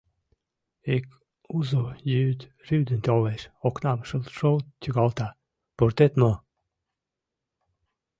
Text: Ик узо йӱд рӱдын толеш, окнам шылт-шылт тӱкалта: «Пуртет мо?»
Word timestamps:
Ик 0.95 1.07
узо 1.57 1.83
йӱд 2.11 2.39
рӱдын 2.67 2.99
толеш, 3.07 3.41
окнам 3.67 3.99
шылт-шылт 4.07 4.65
тӱкалта: 4.81 5.27
«Пуртет 5.77 6.13
мо?» 6.21 6.31